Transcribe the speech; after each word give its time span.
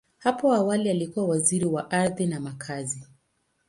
Hapo 0.17 0.53
awali, 0.53 0.89
alikuwa 0.89 1.25
Waziri 1.27 1.65
wa 1.65 1.91
Ardhi 1.91 2.25
na 2.25 2.39
Makazi. 2.39 3.03